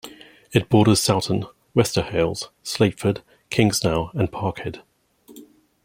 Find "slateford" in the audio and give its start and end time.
2.63-3.21